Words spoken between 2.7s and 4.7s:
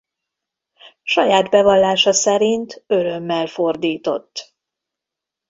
örömmel fordított.